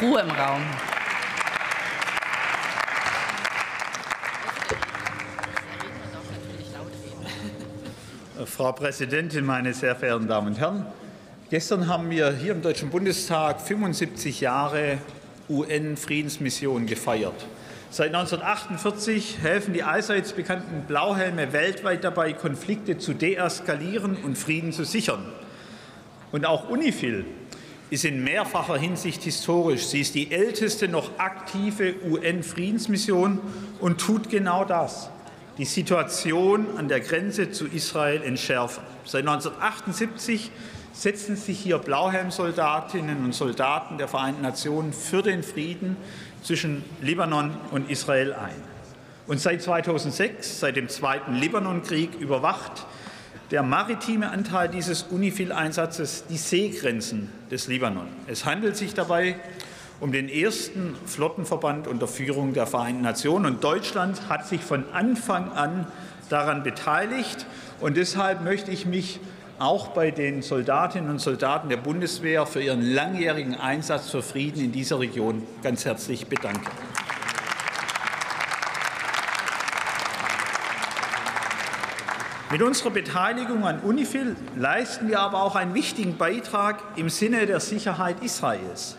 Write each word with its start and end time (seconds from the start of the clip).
Ruhe 0.00 0.20
im 0.20 0.30
Raum. 0.30 0.62
Frau 8.44 8.72
Präsidentin, 8.72 9.46
meine 9.46 9.72
sehr 9.72 9.96
verehrten 9.96 10.28
Damen 10.28 10.48
und 10.48 10.58
Herren! 10.58 10.84
Gestern 11.48 11.88
haben 11.88 12.10
wir 12.10 12.32
hier 12.32 12.52
im 12.52 12.60
Deutschen 12.60 12.90
Bundestag 12.90 13.60
75 13.62 14.42
Jahre 14.42 14.98
UN-Friedensmission 15.48 16.86
gefeiert. 16.86 17.46
Seit 17.88 18.14
1948 18.14 19.38
helfen 19.40 19.72
die 19.72 19.82
allseits 19.82 20.34
bekannten 20.34 20.82
Blauhelme 20.86 21.54
weltweit 21.54 22.04
dabei, 22.04 22.34
Konflikte 22.34 22.98
zu 22.98 23.14
deeskalieren 23.14 24.16
und 24.16 24.36
Frieden 24.36 24.72
zu 24.72 24.84
sichern. 24.84 25.24
Und 26.32 26.44
auch 26.44 26.68
UNIFIL 26.68 27.24
ist 27.90 28.04
in 28.04 28.24
mehrfacher 28.24 28.76
Hinsicht 28.76 29.22
historisch. 29.22 29.86
Sie 29.86 30.00
ist 30.00 30.14
die 30.14 30.32
älteste 30.32 30.88
noch 30.88 31.18
aktive 31.18 31.94
UN-Friedensmission 32.04 33.40
und 33.80 34.00
tut 34.00 34.28
genau 34.28 34.64
das 34.64 35.10
die 35.58 35.64
Situation 35.64 36.66
an 36.76 36.88
der 36.88 37.00
Grenze 37.00 37.50
zu 37.50 37.66
Israel 37.66 38.22
entschärfen. 38.22 38.82
Seit 39.04 39.26
1978 39.26 40.50
setzen 40.92 41.36
sich 41.36 41.58
hier 41.58 41.78
Blauhelmsoldatinnen 41.78 43.24
und 43.24 43.34
Soldaten 43.34 43.98
der 43.98 44.08
Vereinten 44.08 44.42
Nationen 44.42 44.92
für 44.92 45.22
den 45.22 45.42
Frieden 45.42 45.96
zwischen 46.42 46.84
Libanon 47.00 47.54
und 47.70 47.90
Israel 47.90 48.34
ein. 48.34 48.62
Und 49.26 49.40
seit 49.40 49.62
2006, 49.62 50.60
seit 50.60 50.76
dem 50.76 50.88
Zweiten 50.88 51.34
Libanonkrieg, 51.34 52.14
überwacht 52.14 52.86
der 53.50 53.62
maritime 53.62 54.30
Anteil 54.30 54.68
dieses 54.68 55.04
UNIFIL-Einsatzes 55.04 56.24
die 56.28 56.36
Seegrenzen 56.36 57.30
des 57.50 57.68
Libanon. 57.68 58.08
Es 58.26 58.44
handelt 58.44 58.76
sich 58.76 58.94
dabei 58.94 59.36
um 60.00 60.12
den 60.12 60.28
ersten 60.28 60.94
Flottenverband 61.06 61.86
unter 61.86 62.08
Führung 62.08 62.52
der 62.52 62.66
Vereinten 62.66 63.02
Nationen. 63.02 63.46
Und 63.46 63.64
Deutschland 63.64 64.28
hat 64.28 64.46
sich 64.46 64.60
von 64.60 64.84
Anfang 64.92 65.52
an 65.52 65.86
daran 66.28 66.62
beteiligt. 66.62 67.46
Und 67.80 67.96
deshalb 67.96 68.42
möchte 68.42 68.70
ich 68.70 68.84
mich 68.84 69.20
auch 69.58 69.88
bei 69.88 70.10
den 70.10 70.42
Soldatinnen 70.42 71.08
und 71.08 71.18
Soldaten 71.18 71.68
der 71.68 71.78
Bundeswehr 71.78 72.44
für 72.46 72.62
ihren 72.62 72.82
langjährigen 72.82 73.54
Einsatz 73.54 74.10
für 74.10 74.22
Frieden 74.22 74.62
in 74.62 74.72
dieser 74.72 75.00
Region 75.00 75.42
ganz 75.62 75.84
herzlich 75.86 76.26
bedanken. 76.26 76.66
Mit 82.48 82.62
unserer 82.62 82.90
Beteiligung 82.90 83.66
an 83.66 83.80
UNIFIL 83.80 84.36
leisten 84.54 85.08
wir 85.08 85.18
aber 85.18 85.42
auch 85.42 85.56
einen 85.56 85.74
wichtigen 85.74 86.16
Beitrag 86.16 86.80
im 86.94 87.08
Sinne 87.08 87.44
der 87.44 87.58
Sicherheit 87.58 88.22
Israels. 88.22 88.96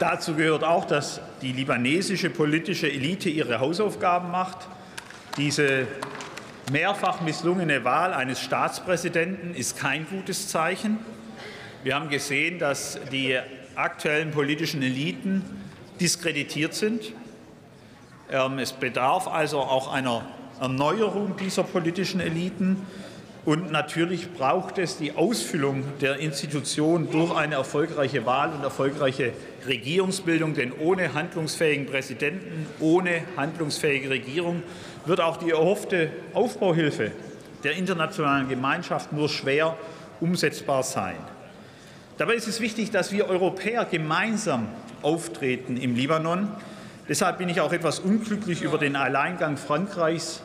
Dazu 0.00 0.34
gehört 0.34 0.64
auch, 0.64 0.86
dass 0.86 1.20
die 1.42 1.52
libanesische 1.52 2.30
politische 2.30 2.90
Elite 2.90 3.28
ihre 3.28 3.60
Hausaufgaben 3.60 4.30
macht. 4.30 4.66
Diese 5.36 5.86
mehrfach 6.72 7.20
misslungene 7.20 7.84
Wahl 7.84 8.14
eines 8.14 8.40
Staatspräsidenten 8.40 9.54
ist 9.54 9.78
kein 9.78 10.06
gutes 10.08 10.48
Zeichen. 10.48 10.96
Wir 11.84 11.96
haben 11.96 12.08
gesehen, 12.08 12.58
dass 12.58 12.98
die 13.12 13.38
aktuellen 13.74 14.30
politischen 14.30 14.82
Eliten 14.82 15.44
diskreditiert 16.00 16.72
sind. 16.72 17.12
Ähm, 18.32 18.58
es 18.58 18.72
bedarf 18.72 19.28
also 19.28 19.60
auch 19.60 19.92
einer 19.92 20.24
Erneuerung 20.60 21.36
dieser 21.36 21.62
politischen 21.62 22.20
Eliten. 22.20 22.86
Und 23.46 23.72
natürlich 23.72 24.32
braucht 24.34 24.76
es 24.76 24.98
die 24.98 25.12
Ausfüllung 25.12 25.82
der 26.00 26.18
Institution 26.18 27.10
durch 27.10 27.34
eine 27.34 27.54
erfolgreiche 27.54 28.26
Wahl 28.26 28.52
und 28.52 28.62
erfolgreiche 28.62 29.32
Regierungsbildung. 29.66 30.54
Denn 30.54 30.72
ohne 30.72 31.14
handlungsfähigen 31.14 31.86
Präsidenten, 31.86 32.66
ohne 32.80 33.22
handlungsfähige 33.36 34.10
Regierung 34.10 34.62
wird 35.06 35.20
auch 35.20 35.38
die 35.38 35.50
erhoffte 35.50 36.10
Aufbauhilfe 36.34 37.12
der 37.64 37.76
internationalen 37.76 38.48
Gemeinschaft 38.48 39.12
nur 39.12 39.28
schwer 39.28 39.76
umsetzbar 40.20 40.82
sein. 40.82 41.16
Dabei 42.18 42.34
ist 42.34 42.48
es 42.48 42.60
wichtig, 42.60 42.90
dass 42.90 43.12
wir 43.12 43.26
Europäer 43.28 43.86
gemeinsam 43.86 44.68
auftreten 45.00 45.78
im 45.78 45.94
Libanon. 45.94 46.48
Deshalb 47.08 47.38
bin 47.38 47.48
ich 47.48 47.62
auch 47.62 47.72
etwas 47.72 48.00
unglücklich 48.00 48.60
über 48.60 48.76
den 48.76 48.96
Alleingang 48.96 49.56
Frankreichs 49.56 50.42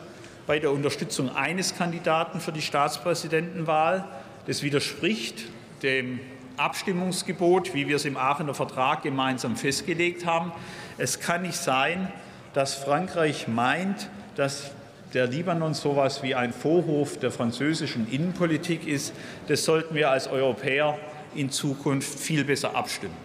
bei 0.47 0.59
der 0.59 0.71
Unterstützung 0.71 1.35
eines 1.35 1.75
Kandidaten 1.75 2.39
für 2.39 2.51
die 2.51 2.61
Staatspräsidentenwahl. 2.61 4.05
Das 4.47 4.61
widerspricht 4.61 5.45
dem 5.81 6.19
Abstimmungsgebot, 6.57 7.73
wie 7.73 7.87
wir 7.87 7.95
es 7.95 8.05
im 8.05 8.17
Aachener 8.17 8.53
Vertrag 8.53 9.03
gemeinsam 9.03 9.55
festgelegt 9.55 10.25
haben. 10.25 10.51
Es 10.97 11.19
kann 11.19 11.41
nicht 11.41 11.57
sein, 11.57 12.11
dass 12.53 12.75
Frankreich 12.75 13.47
meint, 13.47 14.09
dass 14.35 14.71
der 15.13 15.27
Libanon 15.27 15.73
so 15.73 15.91
etwas 15.91 16.23
wie 16.23 16.35
ein 16.35 16.53
Vorhof 16.53 17.17
der 17.17 17.31
französischen 17.31 18.09
Innenpolitik 18.09 18.87
ist. 18.87 19.13
Das 19.47 19.65
sollten 19.65 19.95
wir 19.95 20.11
als 20.11 20.27
Europäer 20.27 20.97
in 21.33 21.49
Zukunft 21.49 22.19
viel 22.19 22.43
besser 22.43 22.75
abstimmen. 22.75 23.15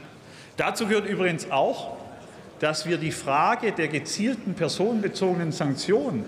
Dazu 0.57 0.87
gehört 0.87 1.07
übrigens 1.07 1.51
auch, 1.51 1.97
dass 2.59 2.87
wir 2.87 2.99
die 2.99 3.13
Frage 3.13 3.73
der 3.73 3.89
gezielten 3.89 4.55
personenbezogenen 4.55 5.53
Sanktionen 5.53 6.25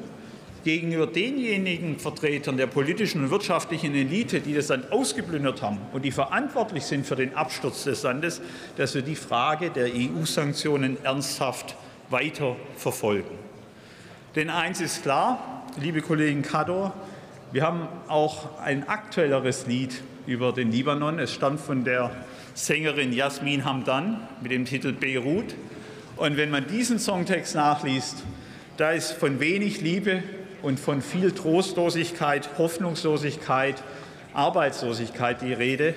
gegenüber 0.64 1.06
denjenigen 1.06 1.98
Vertretern 1.98 2.56
der 2.56 2.66
politischen 2.66 3.24
und 3.24 3.30
wirtschaftlichen 3.30 3.94
Elite, 3.94 4.40
die 4.40 4.54
das 4.54 4.68
Land 4.68 4.92
ausgeplündert 4.92 5.62
haben 5.62 5.78
und 5.92 6.04
die 6.04 6.12
verantwortlich 6.12 6.84
sind 6.84 7.06
für 7.06 7.16
den 7.16 7.34
Absturz 7.34 7.84
des 7.84 8.02
Landes, 8.02 8.40
dass 8.76 8.94
wir 8.94 9.02
die 9.02 9.16
Frage 9.16 9.70
der 9.70 9.88
EU-Sanktionen 9.94 10.96
ernsthaft 11.04 11.76
weiter 12.10 12.56
verfolgen. 12.76 13.38
Denn 14.34 14.50
eins 14.50 14.80
ist 14.80 15.02
klar, 15.02 15.64
liebe 15.80 16.00
Kollegen 16.00 16.42
Kador, 16.42 16.92
Wir 17.52 17.64
haben 17.64 17.86
auch 18.08 18.58
ein 18.60 18.88
aktuelleres 18.88 19.66
Lied 19.66 20.00
über 20.26 20.54
den 20.54 20.72
Libanon. 20.72 21.18
Es 21.18 21.34
stammt 21.34 21.60
von 21.60 21.84
der 21.84 22.10
Sängerin 22.54 23.12
Jasmin 23.12 23.66
Hamdan 23.66 24.26
mit 24.40 24.52
dem 24.52 24.64
Titel 24.64 24.94
Beirut. 24.94 25.54
Und 26.16 26.38
wenn 26.38 26.50
man 26.50 26.66
diesen 26.66 26.98
Songtext 26.98 27.54
nachliest, 27.54 28.22
da 28.78 28.92
ist 28.92 29.12
von 29.12 29.38
wenig 29.38 29.82
Liebe 29.82 30.22
und 30.62 30.78
von 30.78 31.02
viel 31.02 31.32
Trostlosigkeit, 31.32 32.48
Hoffnungslosigkeit, 32.58 33.82
Arbeitslosigkeit 34.32 35.42
die 35.42 35.52
Rede. 35.52 35.94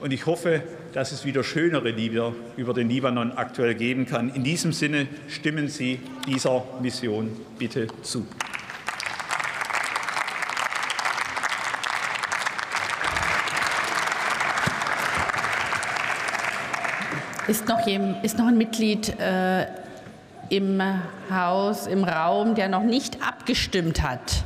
Und 0.00 0.12
ich 0.12 0.26
hoffe, 0.26 0.62
dass 0.92 1.12
es 1.12 1.24
wieder 1.24 1.42
schönere 1.42 1.90
Lieder 1.90 2.32
über 2.56 2.72
den 2.72 2.88
Libanon 2.88 3.32
aktuell 3.32 3.74
geben 3.74 4.06
kann. 4.06 4.32
In 4.34 4.44
diesem 4.44 4.72
Sinne 4.72 5.08
stimmen 5.28 5.68
Sie 5.68 6.00
dieser 6.26 6.62
Mission 6.80 7.30
bitte 7.58 7.88
zu. 8.02 8.26
Ist 17.46 17.68
noch, 17.68 17.86
ist 18.22 18.38
noch 18.38 18.46
ein 18.46 18.56
Mitglied 18.56 19.20
äh, 19.20 19.66
im 20.48 20.82
Haus, 21.30 21.86
im 21.86 22.04
Raum, 22.04 22.54
der 22.54 22.68
noch 22.68 22.82
nicht 22.82 23.18
abgestimmt 23.44 24.00
hat? 24.00 24.42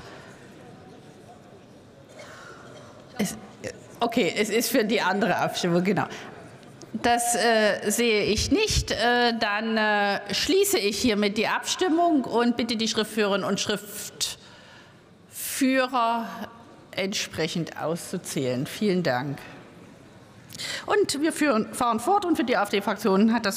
Es, 3.16 3.38
okay, 4.00 4.34
es 4.36 4.50
ist 4.50 4.72
für 4.72 4.84
die 4.84 5.00
andere 5.00 5.36
Abstimmung, 5.36 5.84
genau. 5.84 6.06
Das 6.94 7.36
äh, 7.36 7.88
sehe 7.90 8.24
ich 8.24 8.50
nicht. 8.50 8.90
Äh, 8.90 9.34
dann 9.38 9.76
äh, 9.76 10.34
schließe 10.34 10.78
ich 10.78 10.98
hiermit 10.98 11.38
die 11.38 11.46
Abstimmung 11.46 12.24
und 12.24 12.56
bitte 12.56 12.76
die 12.76 12.88
Schriftführerinnen 12.88 13.46
und 13.46 13.60
Schriftführer 13.60 16.26
entsprechend 16.90 17.80
auszuzählen. 17.80 18.66
Vielen 18.66 19.04
Dank. 19.04 19.38
Und 20.86 21.20
wir 21.20 21.32
führen, 21.32 21.72
fahren 21.72 22.00
fort 22.00 22.24
und 22.24 22.34
für 22.34 22.42
die 22.42 22.56
AfD-Fraktion 22.56 23.32
hat 23.32 23.46
das 23.46 23.46